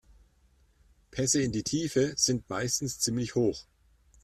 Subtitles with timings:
[1.11, 3.67] Pässe in die Tiefe sind meistens ziemlich hoch.